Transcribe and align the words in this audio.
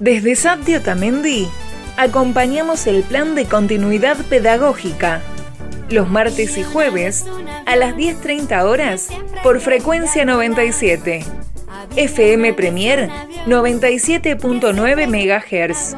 Desde 0.00 0.34
SAP 0.34 0.66
Otamendi 0.80 1.46
acompañamos 1.98 2.86
el 2.86 3.02
plan 3.02 3.34
de 3.34 3.44
continuidad 3.44 4.16
pedagógica 4.16 5.20
los 5.90 6.08
martes 6.08 6.56
y 6.56 6.62
jueves 6.62 7.26
a 7.66 7.76
las 7.76 7.94
10.30 7.96 8.64
horas 8.64 9.08
por 9.42 9.60
frecuencia 9.60 10.24
97. 10.24 11.24
FM 11.96 12.54
Premier 12.54 13.10
97.9 13.46 15.06
MHz. 15.06 15.96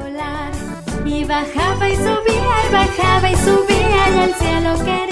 Y 1.04 1.24
bajaba 1.24 1.88
y 1.88 1.96
subía 1.96 2.54
y 2.68 2.72
bajaba 2.72 3.30
y 3.30 3.36
subía 3.36 4.08
y 4.14 4.18
al 4.18 4.34
cielo 4.34 4.84
quería 4.84 5.11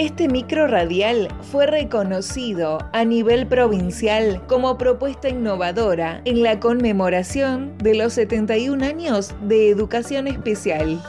Este 0.00 0.28
micro 0.28 0.66
radial 0.66 1.28
fue 1.42 1.66
reconocido 1.66 2.78
a 2.94 3.04
nivel 3.04 3.46
provincial 3.46 4.40
como 4.46 4.78
propuesta 4.78 5.28
innovadora 5.28 6.22
en 6.24 6.42
la 6.42 6.58
conmemoración 6.58 7.76
de 7.76 7.94
los 7.96 8.14
71 8.14 8.82
años 8.82 9.34
de 9.42 9.68
educación 9.68 10.26
especial. 10.26 11.02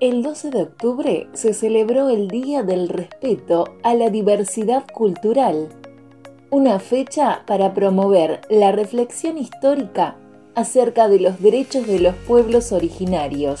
El 0.00 0.24
12 0.24 0.50
de 0.50 0.62
octubre 0.62 1.28
se 1.32 1.54
celebró 1.54 2.08
el 2.08 2.26
Día 2.26 2.64
del 2.64 2.88
Respeto 2.88 3.76
a 3.84 3.94
la 3.94 4.10
Diversidad 4.10 4.84
Cultural 4.92 5.68
una 6.50 6.78
fecha 6.80 7.42
para 7.46 7.74
promover 7.74 8.40
la 8.48 8.72
reflexión 8.72 9.36
histórica 9.36 10.16
acerca 10.54 11.08
de 11.08 11.20
los 11.20 11.40
derechos 11.40 11.86
de 11.86 12.00
los 12.00 12.14
pueblos 12.14 12.72
originarios. 12.72 13.60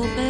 little 0.00 0.16
bit. 0.16 0.29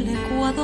País 0.00 0.58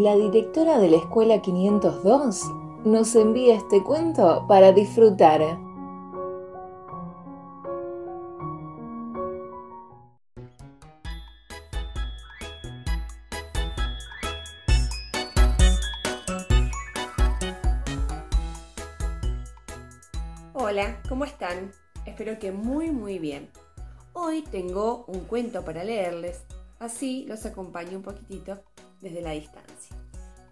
la 0.00 0.16
directora 0.16 0.78
de 0.78 0.88
la 0.88 0.96
Escuela 0.96 1.42
502 1.42 2.44
nos 2.86 3.14
envía 3.14 3.54
este 3.56 3.82
cuento 3.82 4.46
para 4.48 4.72
disfrutar. 4.72 5.58
Hola, 20.54 20.98
¿cómo 21.10 21.26
están? 21.26 21.72
Espero 22.06 22.38
que 22.38 22.52
muy 22.52 22.90
muy 22.90 23.18
bien. 23.18 23.50
Hoy 24.14 24.40
tengo 24.50 25.04
un 25.08 25.20
cuento 25.20 25.62
para 25.62 25.84
leerles, 25.84 26.44
así 26.78 27.26
los 27.28 27.44
acompaño 27.44 27.98
un 27.98 28.02
poquitito 28.02 28.62
desde 29.00 29.22
la 29.22 29.32
distancia. 29.32 29.96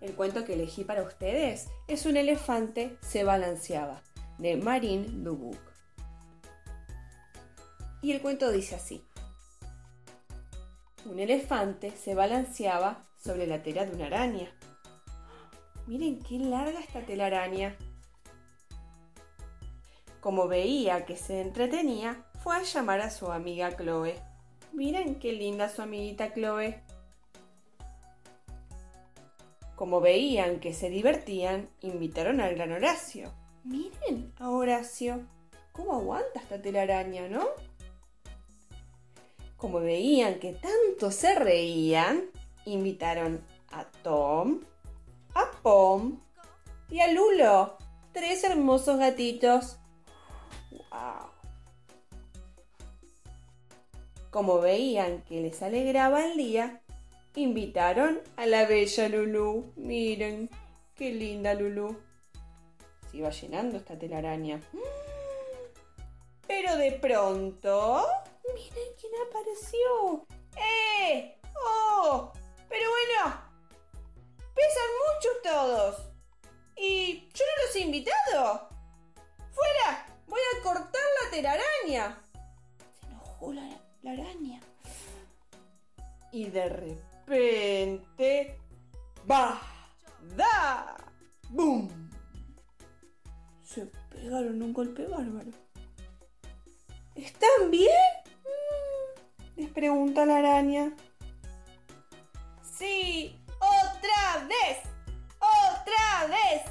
El 0.00 0.15
cuento 0.15 0.45
que 0.45 0.55
elegí 0.55 0.85
para 0.85 1.03
ustedes 1.03 1.69
es 1.89 2.06
Un 2.06 2.17
elefante 2.17 2.97
se 3.00 3.25
balanceaba, 3.25 4.00
de 4.39 4.56
Marine 4.56 5.06
Dubuc. 5.09 5.59
Y 8.00 8.12
el 8.12 8.21
cuento 8.21 8.50
dice 8.53 8.77
así. 8.77 9.05
Un 11.05 11.19
elefante 11.19 11.91
se 11.91 12.15
balanceaba 12.15 13.03
sobre 13.17 13.47
la 13.47 13.62
tela 13.62 13.85
de 13.87 13.95
una 13.95 14.06
araña. 14.06 14.49
Miren 15.87 16.23
qué 16.23 16.39
larga 16.39 16.81
esta 16.81 17.01
telaraña. 17.01 17.75
Como 20.21 20.47
veía 20.47 21.06
que 21.06 21.17
se 21.17 21.41
entretenía, 21.41 22.25
fue 22.43 22.56
a 22.56 22.62
llamar 22.62 23.01
a 23.01 23.11
su 23.11 23.33
amiga 23.33 23.77
Chloe. 23.77 24.15
Miren 24.73 25.19
qué 25.19 25.33
linda 25.33 25.69
su 25.69 25.83
amiguita 25.83 26.33
Chloe. 26.35 26.83
Como 29.79 30.01
veían 30.01 30.59
que 30.59 30.75
se 30.75 30.91
divertían, 30.91 31.71
invitaron 31.83 32.41
al 32.41 32.57
gran 32.57 32.73
Horacio. 32.73 33.33
Miren 33.63 34.33
a 34.41 34.51
Horacio, 34.51 35.25
cómo 35.71 35.93
aguanta 35.93 36.41
esta 36.41 36.61
telaraña, 36.61 37.29
¿no? 37.29 37.47
Como 39.57 39.79
veían 39.79 40.41
que 40.41 40.53
tanto 40.55 41.13
se 41.13 41.37
reían, 41.37 42.25
invitaron 42.65 43.41
a 43.71 43.85
Tom, 43.85 44.63
a 45.37 45.49
Pom 45.63 46.19
y 46.91 46.99
a 46.99 47.13
Lulo, 47.13 47.79
tres 48.13 48.43
hermosos 48.43 48.99
gatitos. 48.99 49.79
¡Wow! 50.73 51.31
Como 54.33 54.59
veían 54.59 55.23
que 55.23 55.41
les 55.41 55.63
alegraba 55.63 56.27
el 56.27 56.37
día, 56.37 56.83
invitaron 57.35 58.21
a 58.37 58.47
la 58.47 58.67
bella 58.67 59.09
Lulú. 59.09 59.73
Miren, 59.77 60.51
qué 60.95 61.11
linda 61.13 61.55
Lulú. 61.55 61.97
Se 63.11 63.19
iba 63.19 63.31
llenando 63.31 63.77
esta 63.77 63.99
telaraña. 63.99 64.61
Pero 66.47 66.77
de 66.77 66.93
pronto... 66.93 68.07
Miren 68.55 68.89
quién 68.99 69.13
apareció. 69.29 70.27
¡Eh! 70.57 71.39
¡Oh! 71.65 72.33
Pero 72.69 72.85
bueno, 72.91 73.43
pesan 74.55 74.91
mucho 75.07 75.29
todos. 75.43 76.11
Y 76.77 77.29
yo 77.35 77.45
no 77.45 77.67
los 77.67 77.77
he 77.77 77.81
invitado. 77.81 78.69
¡Fuera! 79.53 80.07
Voy 80.27 80.41
a 80.41 80.63
cortar 80.63 81.03
la 81.23 81.31
telaraña. 81.31 82.23
Se 83.01 83.07
enojó 83.07 83.53
la, 83.53 83.69
la 84.03 84.13
araña. 84.13 84.61
Y 86.31 86.51
de 86.51 86.69
repente 86.69 87.18
repente. 87.29 88.59
¡Bah! 89.27 89.61
¡Da! 90.37 90.97
¡Bum! 91.51 91.89
Se 93.63 93.87
pegaron 94.11 94.63
un 94.63 94.73
golpe 94.73 95.07
bárbaro. 95.07 95.51
¿Están 97.15 97.71
bien? 97.71 97.91
Mm, 98.45 99.61
les 99.61 99.71
pregunta 99.71 100.25
la 100.25 100.39
araña. 100.39 100.93
Sí, 102.63 103.37
otra 103.59 104.47
vez, 104.47 104.79
otra 105.39 106.29
vez. 106.29 106.63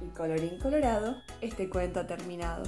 Y 0.00 0.08
colorín 0.14 0.58
colorado, 0.58 1.16
este 1.40 1.70
cuento 1.70 2.00
ha 2.00 2.06
terminado. 2.06 2.64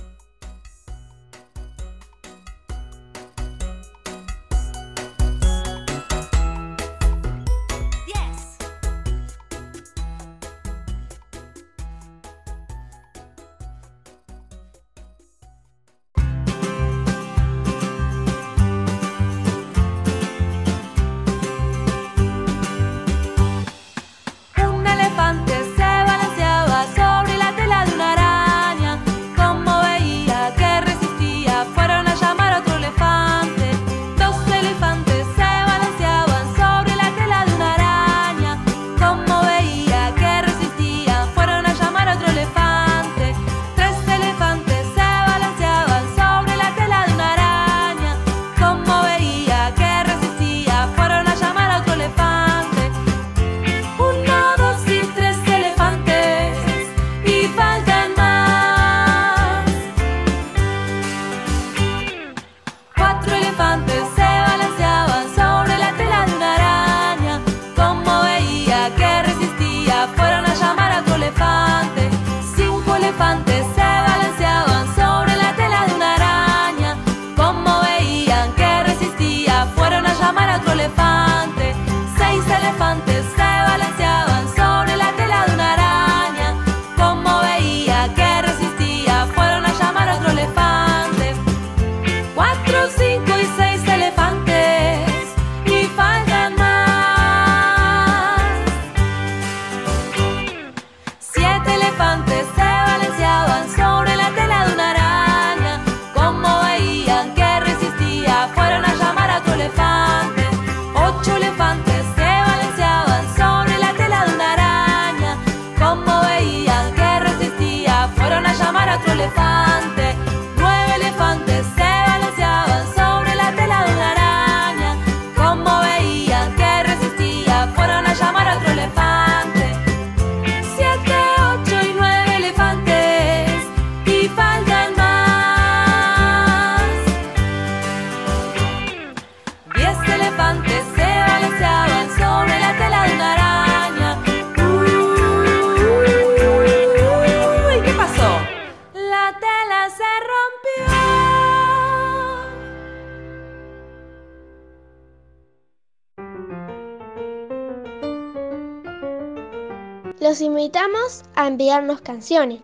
Los 160.22 160.40
invitamos 160.40 161.24
a 161.34 161.48
enviarnos 161.48 162.00
canciones, 162.00 162.60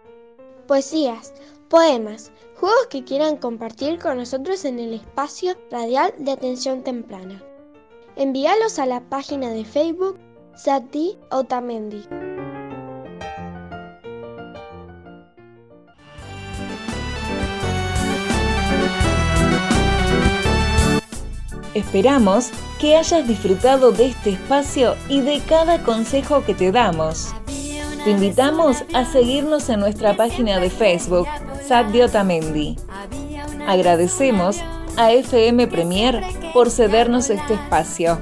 poesías, 0.68 1.34
poemas, 1.68 2.30
juegos 2.54 2.86
que 2.88 3.02
quieran 3.02 3.36
compartir 3.36 3.98
con 3.98 4.18
nosotros 4.18 4.64
en 4.64 4.78
el 4.78 4.94
espacio 4.94 5.56
radial 5.68 6.14
de 6.18 6.30
atención 6.30 6.84
temprana. 6.84 7.42
Envíalos 8.14 8.78
a 8.78 8.86
la 8.86 9.00
página 9.00 9.50
de 9.50 9.64
Facebook 9.64 10.20
Sati 10.54 11.18
Otamendi. 11.32 12.06
Esperamos 21.74 22.50
que 22.80 22.96
hayas 22.96 23.26
disfrutado 23.26 23.92
de 23.92 24.06
este 24.06 24.30
espacio 24.30 24.96
y 25.08 25.20
de 25.20 25.40
cada 25.40 25.82
consejo 25.82 26.44
que 26.44 26.54
te 26.54 26.72
damos. 26.72 27.34
Te 28.04 28.10
invitamos 28.10 28.84
a 28.94 29.04
seguirnos 29.04 29.68
en 29.68 29.80
nuestra 29.80 30.16
página 30.16 30.60
de 30.60 30.70
Facebook, 30.70 31.26
Sadio 31.66 32.06
Otamendi. 32.06 32.76
Agradecemos 33.66 34.58
a 34.96 35.12
FM 35.12 35.66
Premier 35.66 36.22
por 36.52 36.70
cedernos 36.70 37.30
este 37.30 37.54
espacio. 37.54 38.20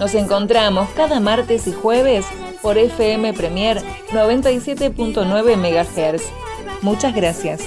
Nos 0.00 0.14
encontramos 0.14 0.88
cada 0.90 1.20
martes 1.20 1.66
y 1.66 1.72
jueves 1.72 2.26
por 2.60 2.76
FM 2.78 3.32
Premier 3.34 3.82
97.9 4.10 5.56
MHz. 5.56 6.22
Muchas 6.82 7.14
gracias. 7.14 7.62